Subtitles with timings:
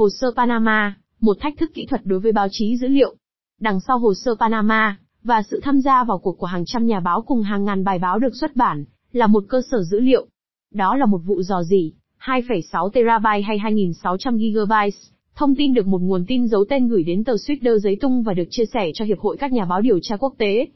[0.00, 3.14] Hồ sơ Panama, một thách thức kỹ thuật đối với báo chí dữ liệu.
[3.60, 7.00] Đằng sau hồ sơ Panama, và sự tham gia vào cuộc của hàng trăm nhà
[7.00, 10.26] báo cùng hàng ngàn bài báo được xuất bản, là một cơ sở dữ liệu.
[10.74, 16.00] Đó là một vụ dò dỉ, 2,6 terabyte hay 2.600 gigabytes, thông tin được một
[16.02, 19.04] nguồn tin giấu tên gửi đến tờ Twitter giấy tung và được chia sẻ cho
[19.04, 20.66] Hiệp hội các nhà báo điều tra quốc tế.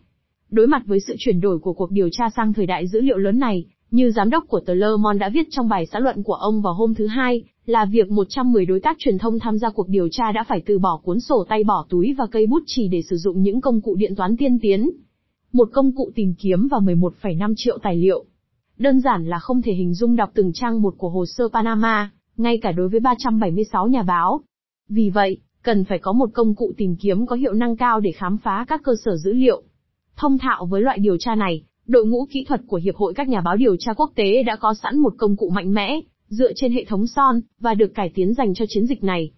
[0.51, 3.19] Đối mặt với sự chuyển đổi của cuộc điều tra sang thời đại dữ liệu
[3.19, 3.65] lớn này,
[3.95, 6.63] như giám đốc của tờ Le Monde đã viết trong bài xã luận của ông
[6.63, 10.09] vào hôm thứ Hai, là việc 110 đối tác truyền thông tham gia cuộc điều
[10.09, 13.03] tra đã phải từ bỏ cuốn sổ tay bỏ túi và cây bút chỉ để
[13.03, 14.91] sử dụng những công cụ điện toán tiên tiến.
[15.53, 18.25] Một công cụ tìm kiếm và 11,5 triệu tài liệu.
[18.79, 22.11] Đơn giản là không thể hình dung đọc từng trang một của hồ sơ Panama,
[22.37, 24.41] ngay cả đối với 376 nhà báo.
[24.89, 28.13] Vì vậy, cần phải có một công cụ tìm kiếm có hiệu năng cao để
[28.13, 29.63] khám phá các cơ sở dữ liệu.
[30.17, 33.29] Thông thạo với loại điều tra này, đội ngũ kỹ thuật của Hiệp hội các
[33.29, 36.53] nhà báo điều tra quốc tế đã có sẵn một công cụ mạnh mẽ, dựa
[36.57, 39.31] trên hệ thống son, và được cải tiến dành cho chiến dịch này.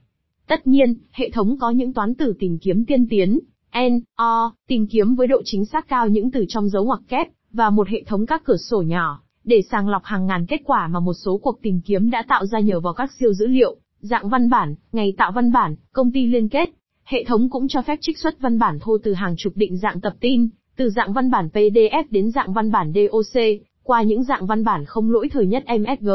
[0.47, 3.39] Tất nhiên, hệ thống có những toán từ tìm kiếm tiên tiến,
[3.79, 7.27] N, O, tìm kiếm với độ chính xác cao những từ trong dấu ngoặc kép,
[7.53, 10.89] và một hệ thống các cửa sổ nhỏ, để sàng lọc hàng ngàn kết quả
[10.89, 13.77] mà một số cuộc tìm kiếm đã tạo ra nhờ vào các siêu dữ liệu,
[14.01, 16.71] dạng văn bản, ngày tạo văn bản, công ty liên kết.
[17.05, 20.01] Hệ thống cũng cho phép trích xuất văn bản thô từ hàng chục định dạng
[20.01, 23.43] tập tin, từ dạng văn bản PDF đến dạng văn bản DOC,
[23.83, 26.09] qua những dạng văn bản không lỗi thời nhất MSG,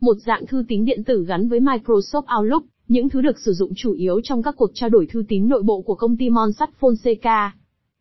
[0.00, 3.72] một dạng thư tín điện tử gắn với Microsoft Outlook, những thứ được sử dụng
[3.76, 6.70] chủ yếu trong các cuộc trao đổi thư tín nội bộ của công ty Monsat
[6.80, 7.50] Fonseca.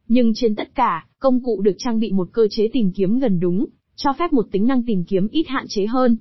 [0.07, 3.39] Nhưng trên tất cả, công cụ được trang bị một cơ chế tìm kiếm gần
[3.39, 6.17] đúng, cho phép một tính năng tìm kiếm ít hạn chế hơn.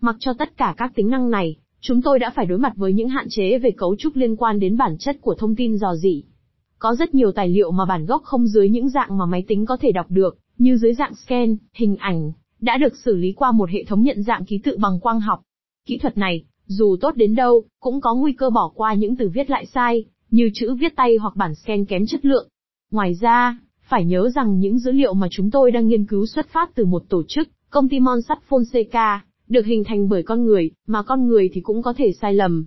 [0.00, 2.92] Mặc cho tất cả các tính năng này, chúng tôi đã phải đối mặt với
[2.92, 5.94] những hạn chế về cấu trúc liên quan đến bản chất của thông tin dò
[5.94, 6.24] dỉ.
[6.82, 9.66] Có rất nhiều tài liệu mà bản gốc không dưới những dạng mà máy tính
[9.66, 13.52] có thể đọc được, như dưới dạng scan, hình ảnh, đã được xử lý qua
[13.52, 15.42] một hệ thống nhận dạng ký tự bằng quang học.
[15.86, 19.28] Kỹ thuật này, dù tốt đến đâu, cũng có nguy cơ bỏ qua những từ
[19.28, 22.48] viết lại sai, như chữ viết tay hoặc bản scan kém chất lượng.
[22.90, 23.58] Ngoài ra,
[23.88, 26.84] phải nhớ rằng những dữ liệu mà chúng tôi đang nghiên cứu xuất phát từ
[26.84, 29.18] một tổ chức, công ty Monsat Fonseca,
[29.48, 32.66] được hình thành bởi con người, mà con người thì cũng có thể sai lầm.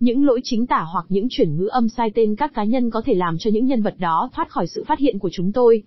[0.00, 3.02] Những lỗi chính tả hoặc những chuyển ngữ âm sai tên các cá nhân có
[3.04, 5.82] thể làm cho những nhân vật đó thoát khỏi sự phát hiện của chúng tôi.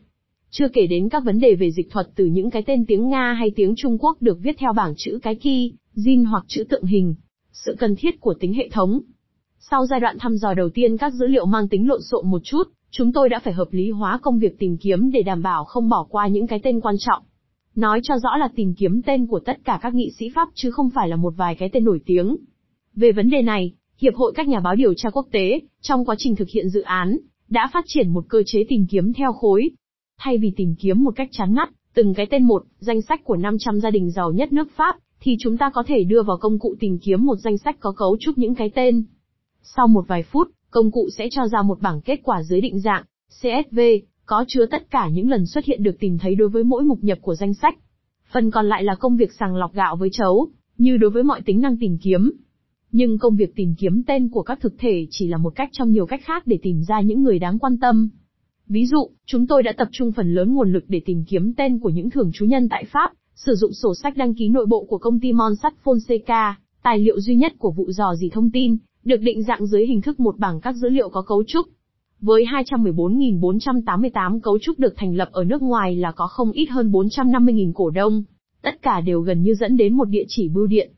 [0.50, 3.34] Chưa kể đến các vấn đề về dịch thuật từ những cái tên tiếng Nga
[3.34, 6.86] hay tiếng Trung Quốc được viết theo bảng chữ cái ki, Jin hoặc chữ tượng
[6.86, 7.16] hình.
[7.52, 9.02] Sự cần thiết của tính hệ thống.
[9.60, 12.42] Sau giai đoạn thăm dò đầu tiên các dữ liệu mang tính lộn xộn một
[12.44, 15.64] chút, chúng tôi đã phải hợp lý hóa công việc tìm kiếm để đảm bảo
[15.64, 17.24] không bỏ qua những cái tên quan trọng.
[17.76, 20.72] Nói cho rõ là tìm kiếm tên của tất cả các nghị sĩ Pháp chứ
[20.72, 22.38] không phải là một vài cái tên nổi tiếng.
[22.96, 26.16] Về vấn đề này, Hiệp hội các nhà báo điều tra quốc tế, trong quá
[26.18, 27.18] trình thực hiện dự án,
[27.50, 29.70] đã phát triển một cơ chế tìm kiếm theo khối.
[30.18, 33.36] Thay vì tìm kiếm một cách chán ngắt, từng cái tên một, danh sách của
[33.36, 36.60] 500 gia đình giàu nhất nước Pháp, thì chúng ta có thể đưa vào công
[36.60, 39.04] cụ tìm kiếm một danh sách có cấu trúc những cái tên.
[39.62, 42.80] Sau một vài phút, công cụ sẽ cho ra một bảng kết quả dưới định
[42.80, 43.04] dạng,
[43.42, 43.80] CSV,
[44.26, 47.00] có chứa tất cả những lần xuất hiện được tìm thấy đối với mỗi mục
[47.02, 47.78] nhập của danh sách.
[48.32, 50.48] Phần còn lại là công việc sàng lọc gạo với chấu,
[50.78, 52.32] như đối với mọi tính năng tìm kiếm.
[52.92, 55.92] Nhưng công việc tìm kiếm tên của các thực thể chỉ là một cách trong
[55.92, 58.10] nhiều cách khác để tìm ra những người đáng quan tâm.
[58.68, 61.80] Ví dụ, chúng tôi đã tập trung phần lớn nguồn lực để tìm kiếm tên
[61.80, 64.86] của những thường trú nhân tại Pháp, sử dụng sổ sách đăng ký nội bộ
[64.90, 66.54] của công ty Monsat Fonseca,
[66.84, 70.02] tài liệu duy nhất của vụ dò dỉ thông tin, được định dạng dưới hình
[70.02, 71.68] thức một bảng các dữ liệu có cấu trúc.
[72.22, 76.92] Với 214.488 cấu trúc được thành lập ở nước ngoài là có không ít hơn
[76.92, 78.24] 450.000 cổ đông.
[78.62, 80.92] Tất cả đều gần như dẫn đến một địa chỉ bưu điện.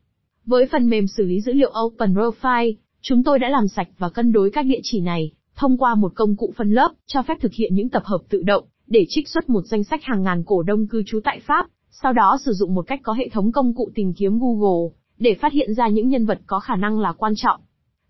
[0.46, 4.10] Với phần mềm xử lý dữ liệu Open Profile, chúng tôi đã làm sạch và
[4.10, 7.38] cân đối các địa chỉ này, thông qua một công cụ phân lớp, cho phép
[7.42, 10.44] thực hiện những tập hợp tự động, để trích xuất một danh sách hàng ngàn
[10.44, 13.52] cổ đông cư trú tại Pháp, sau đó sử dụng một cách có hệ thống
[13.52, 17.00] công cụ tìm kiếm Google, để phát hiện ra những nhân vật có khả năng
[17.00, 17.62] là quan trọng.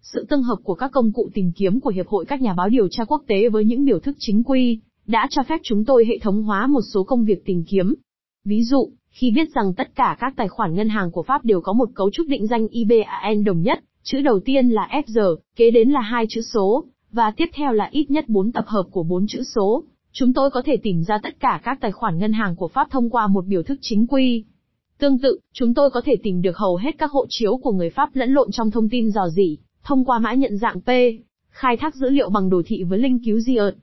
[0.02, 2.70] Sự tương hợp của các công cụ tìm kiếm của Hiệp hội các nhà báo
[2.70, 6.06] điều tra quốc tế với những biểu thức chính quy, đã cho phép chúng tôi
[6.06, 7.94] hệ thống hóa một số công việc tìm kiếm.
[8.46, 11.62] Ví dụ, khi biết rằng tất cả các tài khoản ngân hàng của Pháp đều
[11.62, 15.72] có một cấu trúc định danh IBAN đồng nhất, chữ đầu tiên là FG, kế
[15.72, 19.04] đến là hai chữ số, và tiếp theo là ít nhất 4 tập hợp của
[19.04, 22.34] 4 chữ số, chúng tôi có thể tìm ra tất cả các tài khoản ngân
[22.34, 24.44] hàng của Pháp thông qua một biểu thức chính quy.
[25.00, 27.90] Tương tự, chúng tôi có thể tìm được hầu hết các hộ chiếu của người
[27.90, 30.90] Pháp lẫn lộn trong thông tin dò dỉ, thông qua mã nhận dạng P,
[31.50, 33.76] khai thác dữ liệu bằng đồ thị với linh cứu di ợt.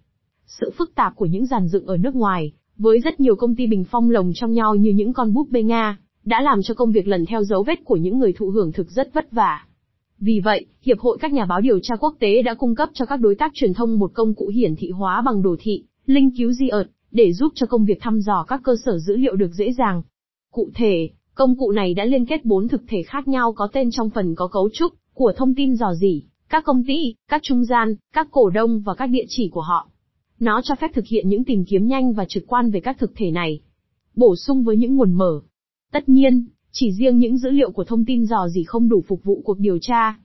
[0.47, 3.67] Sự phức tạp của những giàn dựng ở nước ngoài, với rất nhiều công ty
[3.67, 6.93] bình phong lồng trong nhau như những con búp bê Nga, đã làm cho công
[6.93, 9.65] việc lần theo dấu vết của những người thụ hưởng thực rất vất vả.
[10.19, 13.06] Vì vậy, Hiệp hội các nhà báo điều tra quốc tế đã cung cấp cho
[13.06, 16.31] các đối tác truyền thông một công cụ hiển thị hóa bằng đồ thị, linh
[16.37, 19.37] cứu di ợt, để giúp cho công việc thăm dò các cơ sở dữ liệu
[19.37, 20.03] được dễ dàng.
[20.53, 23.91] Cụ thể, công cụ này đã liên kết bốn thực thể khác nhau có tên
[23.91, 27.65] trong phần có cấu trúc của thông tin dò dỉ, các công ty, các trung
[27.65, 29.90] gian, các cổ đông và các địa chỉ của họ.
[30.41, 33.13] Nó cho phép thực hiện những tìm kiếm nhanh và trực quan về các thực
[33.17, 33.61] thể này.
[34.15, 35.41] Bổ sung với những nguồn mở.
[35.93, 39.25] Tất nhiên, chỉ riêng những dữ liệu của thông tin dò dỉ không đủ phục
[39.25, 40.19] vụ cuộc điều tra.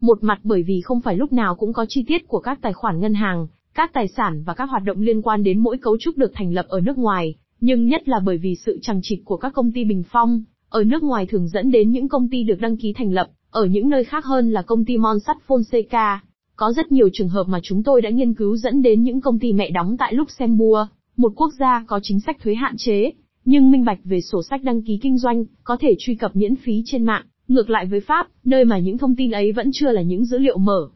[0.00, 2.72] Một mặt bởi vì không phải lúc nào cũng có chi tiết của các tài
[2.72, 5.96] khoản ngân hàng, các tài sản và các hoạt động liên quan đến mỗi cấu
[6.00, 9.18] trúc được thành lập ở nước ngoài, nhưng nhất là bởi vì sự chằng chịt
[9.24, 12.42] của các công ty bình phong, ở nước ngoài thường dẫn đến những công ty
[12.42, 16.18] được đăng ký thành lập, ở những nơi khác hơn là công ty Monsat Fonseca.
[16.60, 19.38] Có rất nhiều trường hợp mà chúng tôi đã nghiên cứu dẫn đến những công
[19.38, 23.12] ty mẹ đóng tại Luxembourg, một quốc gia có chính sách thuế hạn chế,
[23.44, 26.56] nhưng minh bạch về sổ sách đăng ký kinh doanh, có thể truy cập miễn
[26.56, 29.92] phí trên mạng, ngược lại với Pháp, nơi mà những thông tin ấy vẫn chưa
[29.92, 30.88] là những dữ liệu mở.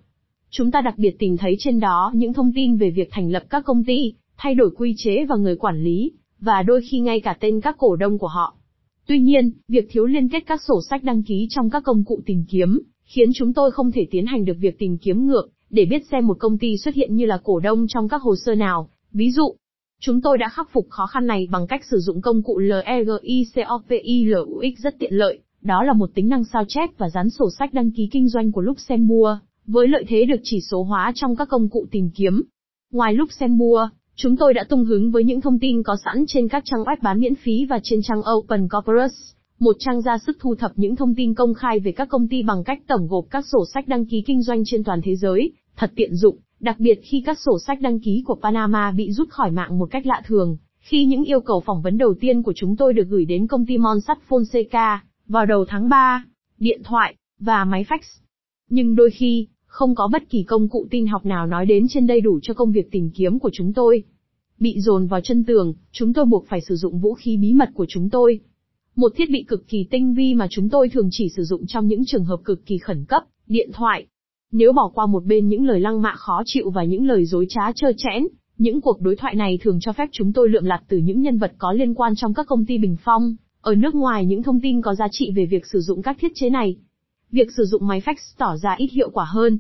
[0.51, 3.43] Chúng ta đặc biệt tìm thấy trên đó những thông tin về việc thành lập
[3.51, 7.21] các công ty, thay đổi quy chế và người quản lý, và đôi khi ngay
[7.21, 8.57] cả tên các cổ đông của họ.
[9.07, 12.21] Tuy nhiên, việc thiếu liên kết các sổ sách đăng ký trong các công cụ
[12.27, 15.85] tìm kiếm, khiến chúng tôi không thể tiến hành được việc tìm kiếm ngược, để
[15.85, 18.55] biết xem một công ty xuất hiện như là cổ đông trong các hồ sơ
[18.55, 18.89] nào.
[19.13, 19.55] Ví dụ,
[20.01, 23.19] chúng tôi đã khắc phục khó khăn này bằng cách sử dụng công cụ LEGICOPILUX
[24.79, 27.91] rất tiện lợi, đó là một tính năng sao chép và dán sổ sách đăng
[27.91, 31.69] ký kinh doanh của Luxembourg, với lợi thế được chỉ số hóa trong các công
[31.69, 32.43] cụ tìm kiếm.
[32.93, 36.63] Ngoài Luxembourg, Chúng tôi đã tung hứng với những thông tin có sẵn trên các
[36.67, 39.13] trang web bán miễn phí và trên trang Open Corpus,
[39.59, 42.43] một trang ra sức thu thập những thông tin công khai về các công ty
[42.43, 45.53] bằng cách tổng gộp các sổ sách đăng ký kinh doanh trên toàn thế giới,
[45.77, 49.31] thật tiện dụng, đặc biệt khi các sổ sách đăng ký của Panama bị rút
[49.31, 52.53] khỏi mạng một cách lạ thường, khi những yêu cầu phỏng vấn đầu tiên của
[52.57, 54.99] chúng tôi được gửi đến công ty Monsat Fonseca
[55.29, 56.25] vào đầu tháng 3,
[56.59, 57.99] điện thoại và máy fax.
[58.71, 62.07] Nhưng đôi khi, không có bất kỳ công cụ tin học nào nói đến trên
[62.07, 64.03] đây đủ cho công việc tìm kiếm của chúng tôi.
[64.59, 67.69] Bị dồn vào chân tường, chúng tôi buộc phải sử dụng vũ khí bí mật
[67.75, 68.41] của chúng tôi.
[68.97, 71.87] Một thiết bị cực kỳ tinh vi mà chúng tôi thường chỉ sử dụng trong
[71.87, 74.07] những trường hợp cực kỳ khẩn cấp, điện thoại.
[74.53, 77.47] Nếu bỏ qua một bên những lời lăng mạ khó chịu và những lời dối
[77.49, 78.27] trá trơ chẽn,
[78.59, 81.39] những cuộc đối thoại này thường cho phép chúng tôi lượm lặt từ những nhân
[81.39, 84.61] vật có liên quan trong các công ty bình phong, ở nước ngoài những thông
[84.61, 86.77] tin có giá trị về việc sử dụng các thiết chế này.
[87.31, 89.59] Việc sử dụng máy fax tỏ ra ít hiệu quả hơn.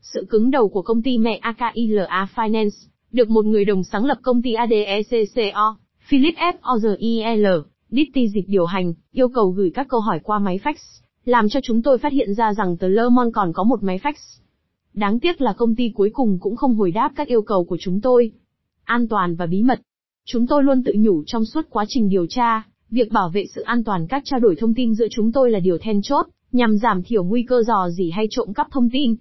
[0.00, 4.18] Sự cứng đầu của công ty mẹ AKILA Finance, được một người đồng sáng lập
[4.22, 5.76] công ty ADECCO,
[6.08, 6.52] Philip F.
[6.62, 10.74] Ozer Ditty dịch điều hành, yêu cầu gửi các câu hỏi qua máy fax,
[11.24, 14.00] làm cho chúng tôi phát hiện ra rằng tờ Le Monde còn có một máy
[14.02, 14.12] fax.
[14.94, 17.76] Đáng tiếc là công ty cuối cùng cũng không hồi đáp các yêu cầu của
[17.80, 18.32] chúng tôi.
[18.84, 19.80] An toàn và bí mật.
[20.24, 23.60] Chúng tôi luôn tự nhủ trong suốt quá trình điều tra, việc bảo vệ sự
[23.60, 26.78] an toàn các trao đổi thông tin giữa chúng tôi là điều then chốt, nhằm
[26.78, 29.14] giảm thiểu nguy cơ dò dỉ hay trộm cắp thông tin.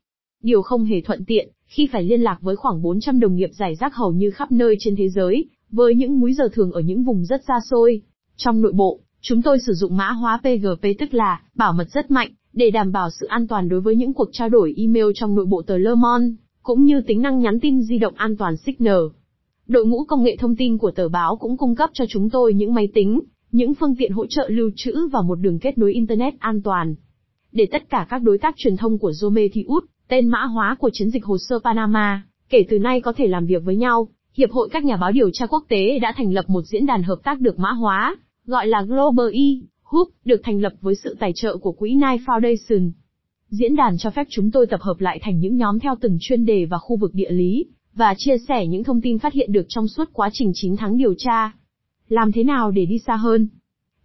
[0.44, 3.76] Điều không hề thuận tiện, khi phải liên lạc với khoảng 400 đồng nghiệp giải
[3.76, 7.04] rác hầu như khắp nơi trên thế giới, với những múi giờ thường ở những
[7.04, 8.02] vùng rất xa xôi.
[8.36, 12.12] Trong nội bộ, chúng tôi sử dụng mã hóa PGP tức là bảo mật rất
[12.12, 15.36] mạnh, để đảm bảo sự an toàn đối với những cuộc trao đổi email trong
[15.36, 16.28] nội bộ tờ Le Monde,
[16.64, 19.00] cũng như tính năng nhắn tin di động an toàn Signal.
[19.68, 22.54] Đội ngũ công nghệ thông tin của tờ báo cũng cung cấp cho chúng tôi
[22.54, 23.20] những máy tính,
[23.52, 26.96] những phương tiện hỗ trợ lưu trữ và một đường kết nối Internet an toàn.
[27.52, 31.10] Để tất cả các đối tác truyền thông của Prometheus, tên mã hóa của chiến
[31.10, 34.70] dịch hồ sơ Panama, kể từ nay có thể làm việc với nhau, Hiệp hội
[34.72, 37.40] các nhà báo điều tra quốc tế đã thành lập một diễn đàn hợp tác
[37.40, 38.16] được mã hóa,
[38.48, 42.18] gọi là Global E, Hub, được thành lập với sự tài trợ của quỹ Nine
[42.26, 42.92] Foundation.
[43.50, 46.46] Diễn đàn cho phép chúng tôi tập hợp lại thành những nhóm theo từng chuyên
[46.46, 49.66] đề và khu vực địa lý, và chia sẻ những thông tin phát hiện được
[49.70, 51.52] trong suốt quá trình 9 tháng điều tra.
[52.08, 53.48] Làm thế nào để đi xa hơn?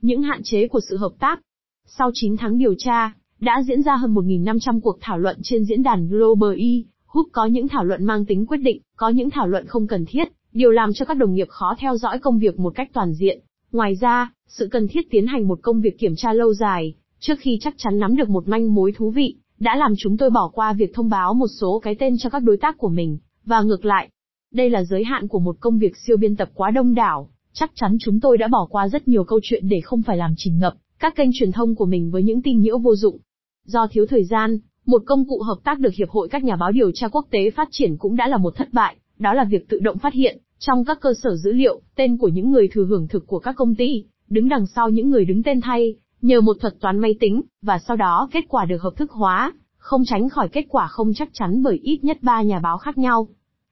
[0.03, 1.41] Những hạn chế của sự hợp tác.
[1.87, 5.83] Sau 9 tháng điều tra, đã diễn ra hơn 1.500 cuộc thảo luận trên diễn
[5.83, 6.73] đàn Global E.
[7.07, 10.05] Hub có những thảo luận mang tính quyết định, có những thảo luận không cần
[10.09, 13.15] thiết, điều làm cho các đồng nghiệp khó theo dõi công việc một cách toàn
[13.15, 13.41] diện.
[13.73, 17.35] Ngoài ra, sự cần thiết tiến hành một công việc kiểm tra lâu dài, trước
[17.39, 20.51] khi chắc chắn nắm được một manh mối thú vị, đã làm chúng tôi bỏ
[20.55, 23.63] qua việc thông báo một số cái tên cho các đối tác của mình, và
[23.63, 24.09] ngược lại.
[24.53, 27.71] Đây là giới hạn của một công việc siêu biên tập quá đông đảo, chắc
[27.75, 30.59] chắn chúng tôi đã bỏ qua rất nhiều câu chuyện để không phải làm chìm
[30.59, 33.19] ngập các kênh truyền thông của mình với những tin nhiễu vô dụng.
[33.65, 36.73] Do thiếu thời gian, một công cụ hợp tác được Hiệp hội các nhà báo
[36.73, 39.69] điều tra quốc tế phát triển cũng đã là một thất bại, đó là việc
[39.69, 42.85] tự động phát hiện, trong các cơ sở dữ liệu, tên của những người thừa
[42.85, 46.41] hưởng thực của các công ty, đứng đằng sau những người đứng tên thay, nhờ
[46.41, 50.05] một thuật toán máy tính, và sau đó kết quả được hợp thức hóa, không
[50.05, 53.29] tránh khỏi kết quả không chắc chắn bởi ít nhất ba nhà báo khác nhau.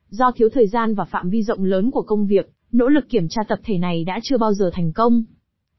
[0.08, 3.28] Do thiếu thời gian và phạm vi rộng lớn của công việc, nỗ lực kiểm
[3.28, 5.24] tra tập thể này đã chưa bao giờ thành công.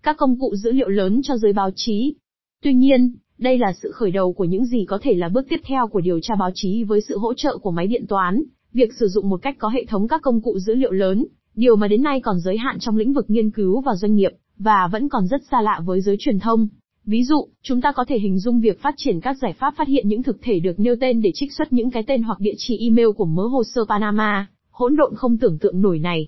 [0.04, 2.16] Các công cụ dữ liệu lớn cho giới báo chí.
[2.62, 5.60] Tuy nhiên, đây là sự khởi đầu của những gì có thể là bước tiếp
[5.64, 8.94] theo của điều tra báo chí với sự hỗ trợ của máy điện toán, việc
[9.00, 11.26] sử dụng một cách có hệ thống các công cụ dữ liệu lớn,
[11.56, 14.32] điều mà đến nay còn giới hạn trong lĩnh vực nghiên cứu và doanh nghiệp,
[14.58, 16.68] và vẫn còn rất xa lạ với giới truyền thông.
[17.06, 19.88] Ví dụ, chúng ta có thể hình dung việc phát triển các giải pháp phát
[19.88, 22.54] hiện những thực thể được nêu tên để trích xuất những cái tên hoặc địa
[22.58, 26.28] chỉ email của mớ hồ sơ Panama, hỗn độn không tưởng tượng nổi này.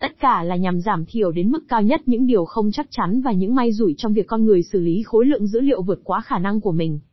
[0.00, 3.20] Tất cả là nhằm giảm thiểu đến mức cao nhất những điều không chắc chắn
[3.20, 6.00] và những may rủi trong việc con người xử lý khối lượng dữ liệu vượt
[6.04, 6.98] quá khả năng của mình.